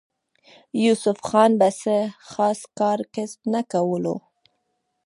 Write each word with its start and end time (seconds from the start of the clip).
يوسف 0.83 1.17
خان 1.27 1.51
به 1.59 1.69
څۀ 1.79 1.97
خاص 2.31 2.59
کار 2.79 2.99
کسب 3.13 3.41
نۀ 3.51 3.61
کولو 3.71 4.15